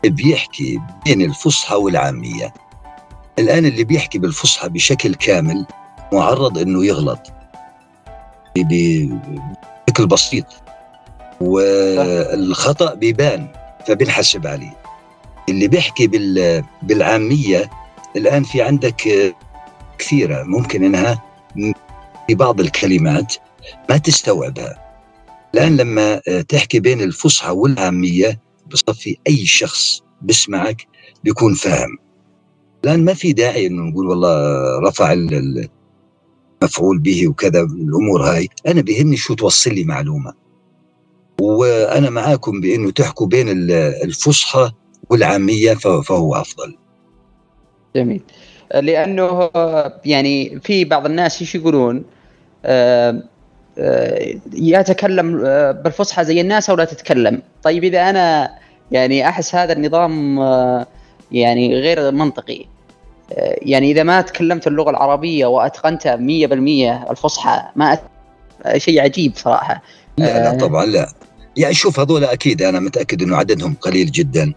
[0.05, 2.55] بيحكي بين الفصحى والعامية
[3.39, 5.67] الآن اللي بيحكي بالفصحى بشكل كامل
[6.13, 7.21] معرض إنه يغلط
[9.89, 10.47] بشكل بسيط.
[11.41, 13.49] والخطأ بيبان
[13.87, 14.77] فبنحسب عليه.
[15.49, 16.07] اللي بيحكي
[16.83, 17.71] بالعامية
[18.17, 19.35] الآن في عندك
[19.99, 21.23] كثيرة ممكن إنها
[22.27, 23.35] في بعض الكلمات
[23.91, 24.79] ما تستوعبها.
[25.55, 26.17] الآن لما
[26.49, 30.87] تحكي بين الفصحى والعامية بصفي أي شخص بسمعك
[31.25, 31.99] بيكون فاهم.
[32.85, 35.13] الآن ما في داعي إنه نقول والله رفع
[36.63, 40.33] المفعول به وكذا الأمور هاي أنا بيهمني شو توصل لي معلومة
[41.41, 43.49] وأنا معاكم بإنه تحكوا بين
[44.05, 44.71] الفصحى
[45.11, 46.77] والعامية فهو أفضل.
[47.97, 48.23] جميل
[48.75, 49.51] لأنه
[50.05, 52.05] يعني في بعض الناس إيش يقولون؟
[52.65, 53.23] آه،
[53.79, 58.51] آه، يا تكلم آه، بالفصحى زي الناس أو لا تتكلم، طيب إذا أنا
[58.91, 60.39] يعني أحس هذا النظام
[61.33, 62.72] يعني غير منطقي.
[63.63, 66.21] يعني إذا ما تكلمت اللغة العربية وأتقنتها 100%
[67.11, 68.03] الفصحى ما أت...
[68.77, 69.83] شيء عجيب صراحة.
[70.19, 71.09] لا لا طبعا لا.
[71.57, 74.53] يعني شوف هذول أكيد أنا متأكد إنه عددهم قليل جدا.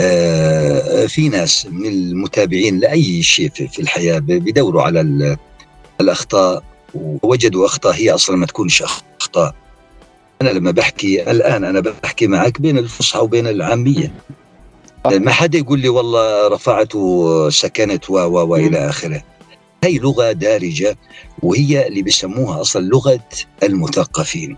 [0.00, 5.36] آه، في ناس من المتابعين لأي شيء في الحياة بيدوروا على
[6.00, 6.62] الأخطاء
[6.94, 9.54] ووجدوا أخطاء هي أصلا ما تكونش أخطاء.
[10.42, 14.12] أنا لما بحكي الآن أنا بحكي معك بين الفصحى وبين العامية.
[15.06, 19.22] ما حدا يقول لي والله رفعت وسكنت و و والى آخره.
[19.84, 20.96] هي لغة دارجة
[21.42, 23.20] وهي اللي بيسموها أصلا لغة
[23.62, 24.56] المثقفين.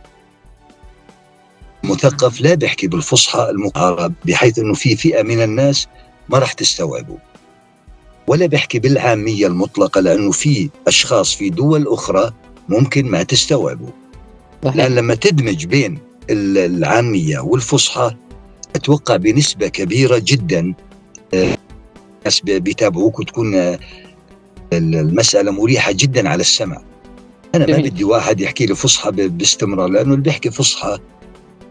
[1.84, 5.86] مثقف لا بيحكي بالفصحى المقارب بحيث إنه في فئة من الناس
[6.28, 7.18] ما راح تستوعبه.
[8.26, 12.32] ولا بيحكي بالعامية المطلقة لأنه في أشخاص في دول أخرى
[12.68, 13.88] ممكن ما تستوعبه.
[14.74, 15.98] لأن لما تدمج بين
[16.30, 18.14] العامية والفصحى
[18.76, 20.74] أتوقع بنسبة كبيرة جدا
[21.34, 23.78] الناس آه، بيتابعوك وتكون آه،
[24.72, 26.82] المسألة مريحة جدا على السمع.
[27.54, 30.98] أنا ما بدي واحد يحكي لي فصحى باستمرار لأنه اللي بيحكي فصحى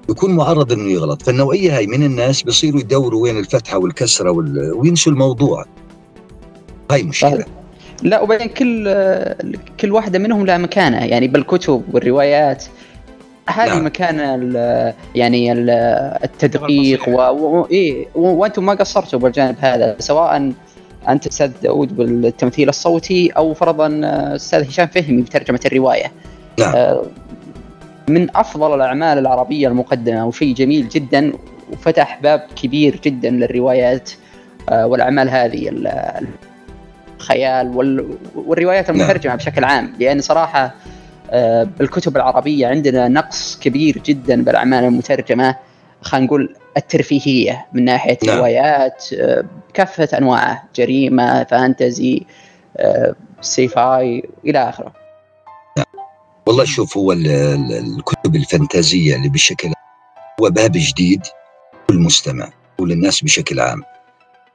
[0.07, 1.21] بيكون معرض إنه يغلط.
[1.21, 4.73] فالنوعية هاي من الناس بيصيروا يدوروا وين الفتحة والكسرة وال...
[4.73, 5.65] وينسوا الموضوع.
[6.91, 7.45] هاي مشكلة.
[8.03, 8.93] لا وبعدين كل
[9.79, 12.65] كل واحدة منهم لها مكانه يعني بالكتب والروايات.
[13.49, 13.86] هذه نعم.
[13.86, 15.69] مكان ال يعني ال
[16.23, 17.12] التدقيق و...
[17.12, 17.67] و...
[17.71, 20.51] إيه وأنتم ما قصرتوا بالجانب هذا سواء
[21.10, 24.01] أنت أستاذ داود بالتمثيل الصوتي أو فرضا
[24.36, 26.12] أستاذ هشام فهمي بترجمة الرواية.
[26.60, 26.75] نعم.
[26.75, 27.05] آه،
[28.10, 31.34] من أفضل الأعمال العربية المقدمة وشيء جميل جدا
[31.73, 34.12] وفتح باب كبير جدا للروايات
[34.69, 35.71] آه، والأعمال هذه
[37.19, 37.67] الخيال
[38.36, 38.99] والروايات نعم.
[38.99, 39.38] المترجمة نعم.
[39.38, 40.73] بشكل عام لأن صراحة
[41.31, 45.55] آه، بالكتب العربية عندنا نقص كبير جدا بالأعمال المترجمة
[46.01, 48.38] خلينا نقول الترفيهية من ناحية نعم.
[48.38, 52.25] روايات آه، كافه انواعها جريمة fantasy
[53.41, 54.93] sci-fi إلى آخره.
[55.77, 55.85] نعم.
[56.47, 59.69] والله شوف هو الكتب الفانتازية اللي بشكل
[60.41, 61.21] هو باب جديد
[61.91, 63.83] للمستمع وللناس بشكل عام.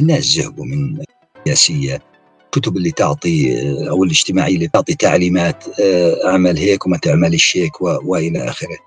[0.00, 0.98] الناس زهقوا من
[1.46, 2.09] السياسية
[2.56, 8.48] الكتب اللي تعطي أو الاجتماعيه اللي تعطي تعليمات آه، اعمل هيك وما تعملش هيك وإلى
[8.48, 8.78] آخره.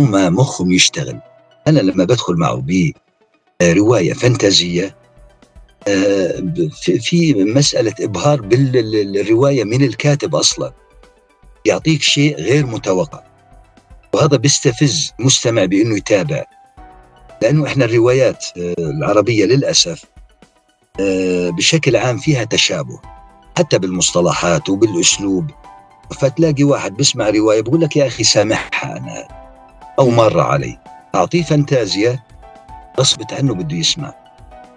[0.00, 1.20] هم مخهم يشتغل.
[1.66, 2.64] أنا لما بدخل معه
[3.60, 4.96] بروايه فانتازية
[5.88, 6.42] آه،
[7.00, 10.72] في مسألة إبهار بالرواية من الكاتب أصلا.
[11.64, 13.22] يعطيك شيء غير متوقع.
[14.14, 16.44] وهذا بيستفز المستمع بإنه يتابع.
[17.42, 20.17] لأنه إحنا الروايات آه، العربية للأسف آه،
[21.50, 23.00] بشكل عام فيها تشابه
[23.58, 25.50] حتى بالمصطلحات وبالأسلوب.
[26.20, 29.28] فتلاقي واحد بيسمع رواية بقول لك يا أخي سامحها أنا
[29.98, 30.78] أو مر علي.
[31.14, 32.22] أعطيه فانتازيا
[33.00, 34.14] غصبت عنه بده يسمع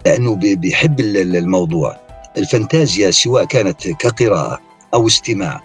[0.05, 1.97] لأنه بيحب الموضوع.
[2.37, 4.59] الفانتازيا سواء كانت كقراءة
[4.93, 5.61] أو استماع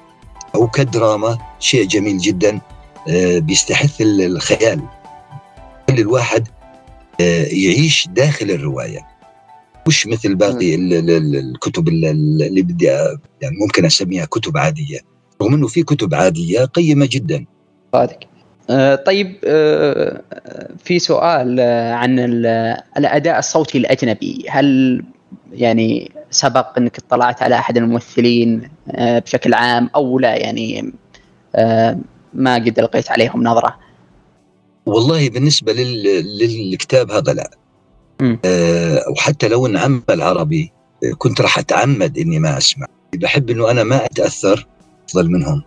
[0.55, 2.61] أو كدراما شيء جميل جدا
[3.09, 4.81] آه، بيستحث الخيال.
[5.89, 6.49] كل الواحد
[7.21, 9.16] آه، يعيش داخل الرواية.
[9.89, 12.85] مش مثل باقي الكتب اللي بدي
[13.43, 14.99] يعني ممكن أسميها كتب عادية
[15.43, 17.45] رغم إنه في كتب عادية قيمة جدا.
[17.93, 18.19] صادق.
[18.71, 20.21] آه طيب آه
[20.85, 22.19] في سؤال آه عن
[22.99, 24.45] الأداء الصوتي الأجنبي.
[24.49, 25.03] هل
[25.53, 30.93] يعني سبق إنك اطلعت على أحد الممثلين آه بشكل عام أو لا؟ يعني
[31.55, 31.99] آه
[32.35, 33.79] ما قد لقيت عليهم نظرة.
[34.87, 37.51] والله بالنسبة للكتاب هذا لا.
[38.45, 40.73] آه وحتى لو ان عمل عربي
[41.05, 42.87] آه، كنت راح أتعمد إني ما أسمع.
[43.15, 44.67] بحب إنه أنا ما أتأثر
[45.09, 45.63] أفضل منهم.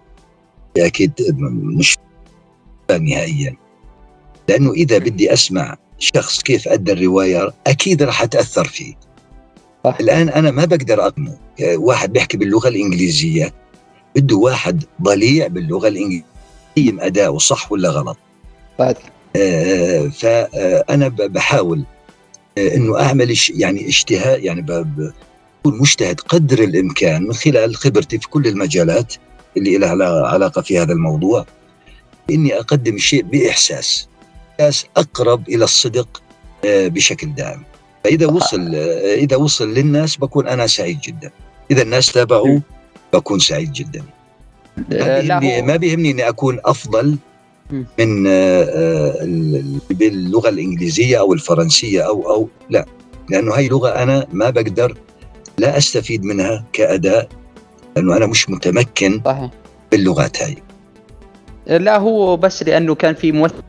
[0.78, 1.12] أكيد
[1.78, 1.98] مش
[2.92, 3.56] نهائيا.
[4.50, 8.94] لأنه إذا بدي أسمع شخص كيف أدى الرواية أكيد راح أتأثر فيه.
[9.84, 9.98] صح.
[10.00, 13.54] الآن أنا ما بقدر اقنه آه، واحد بيحكي باللغة الإنجليزية
[14.16, 16.24] بده واحد ضليع باللغة الإنجليزية
[16.78, 18.18] أداؤه صح ولا غلط.
[18.80, 18.94] صح.
[19.36, 21.84] آه فأنا بحاول
[22.68, 29.14] إنه أعمل يعني اجتهاد يعني بكون مجتهد قدر الإمكان من خلال خبرتي في كل المجالات
[29.58, 31.46] اللي لها علاقة في هذا الموضوع
[32.30, 34.10] إني أقدم الشيء بإحساس
[34.60, 36.22] إحساس أقرب إلى الصدق
[36.66, 37.64] آه، بشكل دائم.
[38.04, 41.32] فإذا وصل آه، إذا وصل للناس بكون أنا سعيد جدا.
[41.72, 42.60] إذا الناس تابعوا
[43.14, 44.04] بكون سعيد جدا.
[44.78, 47.18] ما بيهمني, ما بيهمني إني أكون أفضل
[47.72, 49.28] من آه، آه،
[49.90, 52.86] باللغة الإنجليزية أو الفرنسية أو أو لا
[53.30, 54.98] لأنه هاي لغة أنا ما بقدر
[55.58, 57.30] لا أستفيد منها كأداء
[57.96, 59.50] لأنه أنا مش متمكن صحيح.
[59.92, 60.58] باللغات هاي
[61.68, 63.64] لا هو بس لأنه كان في ممثل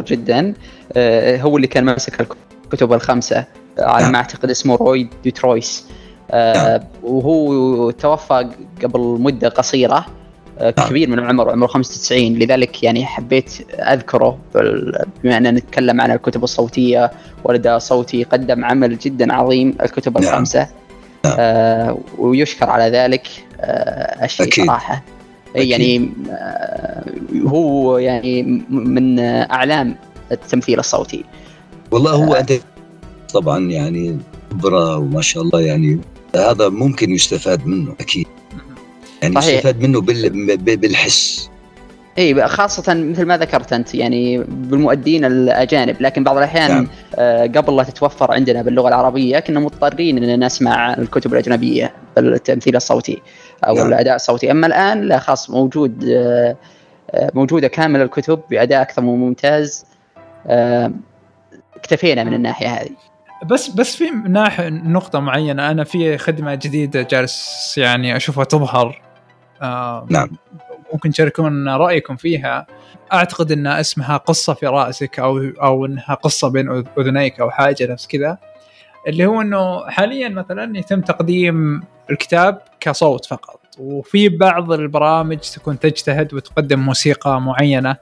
[0.00, 0.54] جدا
[0.92, 2.26] آه، هو اللي كان ماسك
[2.64, 3.44] الكتب الخمسة
[3.78, 4.12] على نعم.
[4.12, 5.84] ما أعتقد اسمه روي ديترويس
[6.32, 6.80] نعم.
[7.02, 8.50] وهو توفى
[8.82, 10.06] قبل مدة قصيرة.
[10.60, 14.38] كبير من العمر عمره 95 لذلك يعني حبيت أذكره
[15.24, 17.10] بما اننا نتكلم عن الكتب الصوتية
[17.44, 20.28] والاداء الصوتي قدم عمل جدا عظيم الكتب نعم.
[20.28, 20.68] الخمسة
[21.24, 21.36] نعم.
[21.38, 23.28] آه ويشكر على ذلك
[23.60, 24.66] آه الشيء أكيد.
[24.66, 25.02] صراحة
[25.56, 25.68] أكيد.
[25.68, 27.04] يعني آه
[27.46, 29.18] هو يعني من
[29.50, 29.96] أعلام
[30.32, 31.24] التمثيل الصوتي
[31.90, 32.46] والله هو آه
[33.34, 34.18] طبعا يعني
[34.50, 36.00] خبرة وما شاء الله يعني
[36.36, 38.26] هذا ممكن يستفاد منه أكيد
[39.22, 39.54] يعني صحيح.
[39.54, 40.00] يستفاد منه
[40.56, 41.50] بالحس.
[42.18, 45.96] إي خاصة مثل ما ذكرت أنت يعني بالمؤدين الأجانب.
[46.00, 46.88] لكن بعض الأحيان نعم.
[47.14, 53.22] آه قبل لا تتوفر عندنا باللغة العربية كنا مضطرين إننا نسمع الكتب الأجنبية بالتمثيل الصوتي
[53.64, 53.86] أو نعم.
[53.86, 54.50] الأداء الصوتي.
[54.50, 56.56] أما الآن لا خاص موجود آه,
[57.10, 59.84] آه، موجودة كامل الكتب بأداء أكثر من ممتاز.
[60.46, 60.92] آه
[61.76, 62.90] اكتفينا من الناحية هذه.
[63.46, 65.70] بس بس في ناحية نقطة معينة.
[65.70, 69.07] أنا في خدمة جديدة جالس يعني أشوفها تظهر.
[70.10, 70.30] نعم.
[70.92, 72.66] ممكن تشاركون رأيكم فيها.
[73.12, 78.06] أعتقد إن اسمها قصة في رأسك أو أو إنها قصة بين أذنيك أو حاجة نفس
[78.06, 78.38] كذا.
[79.08, 86.34] اللي هو إنه حاليا مثلا يتم تقديم الكتاب كصوت فقط وفي بعض البرامج تكون تجتهد
[86.34, 87.96] وتقدم موسيقى معينة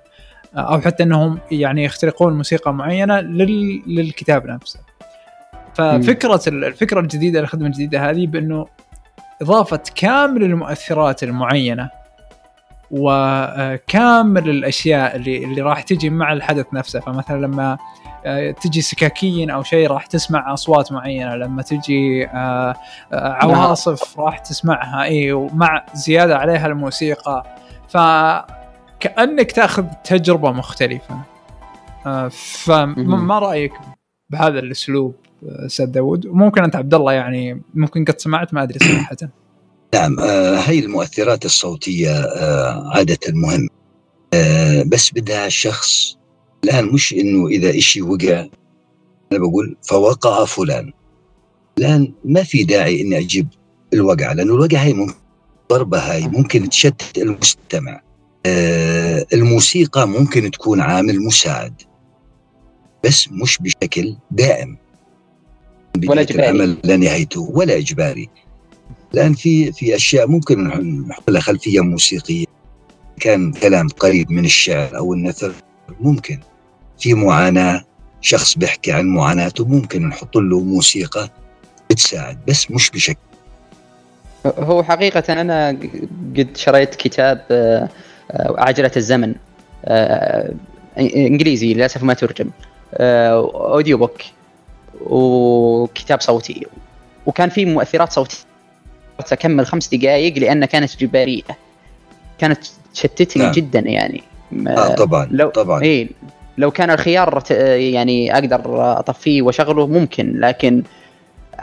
[0.57, 3.83] أو حتى إنهم يعني يخترقون موسيقى معينة لل...
[3.87, 4.81] للكتاب نفسه.
[5.75, 8.67] ففكرة الفكرة الجديدة الخدمة الجديدة هذه بإنه
[9.43, 11.91] إضافة كامل المؤثرات المعينة
[12.91, 17.01] وكامل الأشياء اللي اللي راح تجي مع الحدث نفسه.
[17.01, 17.79] فمثلا لما
[18.27, 21.35] آه، تجي سكاكين أو شيء راح تسمع أصوات معينة.
[21.35, 22.75] لما تجي آه،
[23.13, 25.03] آه، عواصف راح تسمعها.
[25.03, 27.45] إي ومع زيادة عليها الموسيقى.
[27.89, 31.19] فكانك تأخذ تجربة مختلفة.
[32.31, 33.73] فما رأيك
[34.31, 39.17] بهذا الأسلوب؟ أستاذ داود وممكن أنت عبد الله يعني ممكن قد سمعت ما أدري صراحة.
[39.95, 43.69] نعم آه هي المؤثرات الصوتية آه عادة مهم
[44.35, 46.17] آه بس بدها شخص
[46.65, 48.47] الآن مش إنه إذا إشي وقع
[49.33, 50.93] أنا بقول فوقع فلان.
[51.79, 53.49] الآن ما في داعي إني أجيب
[53.93, 55.15] الوقعه لأنه الوقعه هي ممكن
[55.71, 58.01] ضربة هاي ممكن تشتت المستمع.
[58.47, 61.83] آه الموسيقى ممكن تكون عامل مساعد
[63.05, 64.77] بس مش بشكل دائم.
[66.09, 66.51] ولا إجباري.
[66.51, 68.29] العمل لا نهايته ولا إجباري.
[69.15, 70.69] الآن في في أشياء ممكن
[71.09, 72.47] نحط لها خلفية موسيقية.
[73.21, 75.53] كان كلام قريب من الشعر أو النثر
[76.01, 76.41] ممكن.
[76.99, 77.85] في معاناة
[78.21, 81.31] شخص بيحكي عن معاناته ممكن نحط له موسيقى
[81.91, 83.19] بتساعد بس مش بشكل.
[84.47, 85.69] هو حقيقة أنا
[86.37, 87.89] قد شريت كتاب آه،
[88.31, 89.35] آه، عجلة الزمن
[89.85, 90.53] آه،
[90.99, 92.51] إنجليزي للأسف ما ترجم
[92.95, 94.23] أوديو بوك
[95.07, 96.67] وكتاب صوتي.
[97.27, 98.37] وكان في مؤثرات صوتية
[99.33, 101.43] اكمل خمس دقائق لأن كانت جبارية.
[102.39, 102.59] كانت
[102.95, 103.53] تشتتني نعم.
[103.53, 104.23] جدا يعني.
[104.69, 105.83] آه طبعا لو طبعا.
[105.83, 106.09] إيه
[106.59, 108.63] لو كان الخيار يعني أقدر
[108.99, 110.83] أطفيه وأشغله ممكن لكن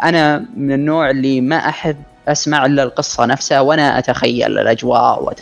[0.03, 5.39] أنا من النوع اللي ما أحب أسمع إلا القصة نفسها وأنا أتخيل الأجواء وت...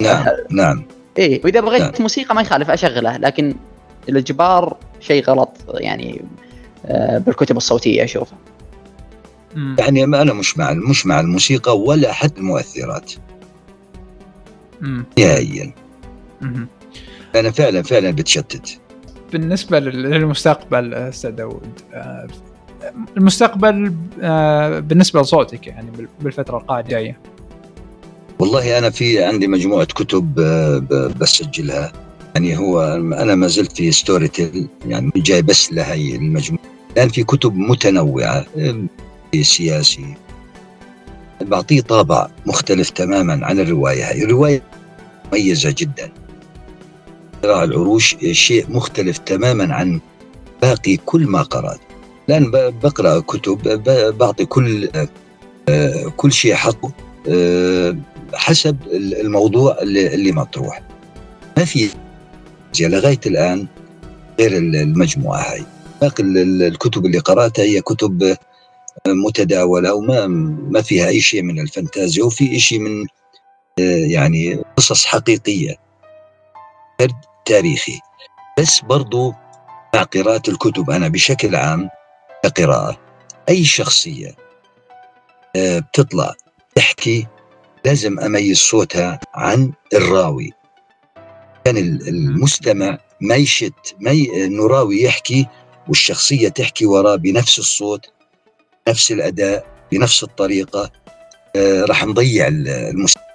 [0.00, 0.84] نعم نعم.
[1.18, 1.92] إيه وإذا بغيت نعم.
[2.00, 3.54] موسيقى ما يخالف أشغله لكن
[4.08, 6.22] الإجبار شيء غلط يعني.
[7.26, 8.38] بالكتب الصوتية اشوفها
[9.78, 13.12] يعني أنا مش مع مش مع الموسيقى ولا حتى المؤثرات.
[15.18, 15.72] نهائيا.
[17.34, 18.78] أنا فعلا فعلا بتشتت.
[19.32, 22.26] بالنسبة للمستقبل أستاذ داود آه،
[23.16, 27.14] المستقبل آه، بالنسبة لصوتك يعني بالفترة القادمة
[28.38, 30.34] والله أنا في عندي مجموعة كتب
[31.20, 31.92] بسجلها.
[32.34, 36.75] يعني هو أنا ما زلت في ستوري تيل يعني جاي بس لهي المجموعة.
[36.96, 38.46] الآن في كتب متنوعة
[39.42, 40.14] سياسي.
[41.40, 44.62] بعطيه طابع مختلف تماما عن الرواية هاي الرواية
[45.32, 46.12] مميزة جدا.
[47.42, 50.00] صراع العروش شيء مختلف تماما عن
[50.62, 51.80] باقي كل ما قرأت.
[52.28, 52.50] لأن
[52.82, 53.82] بقرأ كتب
[54.18, 54.88] بعطي كل
[56.16, 56.92] كل شيء حقه
[58.34, 60.82] حسب الموضوع اللي مطروح.
[61.56, 61.88] ما في
[62.80, 63.66] لغاية الآن
[64.40, 65.62] غير المجموعة هاي.
[66.00, 68.36] باقي الكتب اللي قرأتها هي كتب
[69.06, 70.26] متداولة وما
[70.70, 73.06] ما فيها أي شيء من الفانتازيا وفي شيء من
[73.80, 75.76] آه، يعني قصص حقيقية
[77.00, 78.00] سرد تاريخي.
[78.58, 79.34] بس برضو
[79.94, 81.90] مع قراءة الكتب أنا بشكل عام
[82.42, 82.98] كقراءة
[83.48, 84.34] أي شخصية
[85.56, 86.34] آه، بتطلع
[86.74, 87.26] تحكي
[87.84, 90.52] لازم أميز صوتها عن الراوي.
[91.64, 94.44] كان المستمع ما يشت ما ي...
[94.44, 95.46] انه راوي يحكي
[95.88, 98.06] والشخصية تحكي وراه بنفس الصوت
[98.88, 100.90] نفس الأداء بنفس الطريقة.
[101.56, 103.26] آه راح نضيع المستمع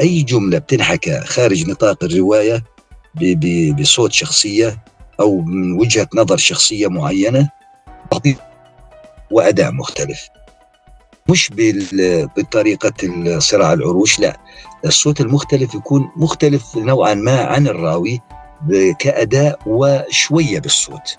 [0.00, 2.04] أي جملة بتنحكى خارج نطاق.
[3.14, 3.80] ب...
[3.80, 4.82] بصوت شخصية
[5.20, 7.50] أو من وجهة نظر شخصية معينة
[8.10, 8.36] تعطي
[9.30, 10.28] وأداء مختلف.
[11.28, 11.50] مش
[12.36, 12.92] بطريقة
[13.38, 14.40] صراع العروش لا.
[14.84, 18.20] الصوت المختلف يكون مختلف نوعا ما عن الراوي
[18.98, 21.16] كأداء وشوية بالصوت.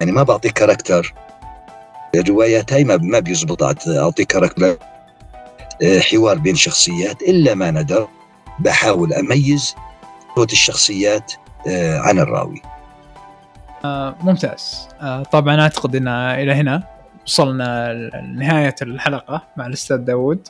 [0.00, 1.14] يعني ما بعطي character.
[2.14, 3.62] الروايات هاي ما بيزبط.
[3.88, 4.76] أعطي character.
[5.82, 8.08] آه، حوار بين شخصيات إلا ما ندر.
[8.58, 9.74] بحاول أميز
[10.36, 11.32] صوت الشخصيات
[11.68, 12.62] آه، عن الراوي.
[13.84, 14.88] آه ممتاز.
[15.00, 16.82] آه طبعا أعتقد أن إلى هنا
[17.26, 17.92] وصلنا
[18.24, 20.48] لنهاية الحلقة مع الأستاذ داود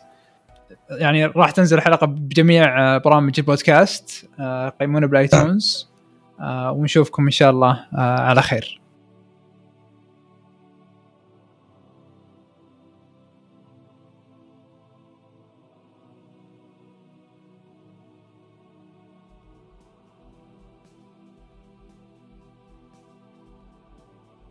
[0.91, 5.89] يعني راح تنزل الحلقة بجميع آه، برامج البودكاست آه، قيمونا بال iTunes
[6.41, 8.81] آه، ونشوفكم إن شاء الله على خير.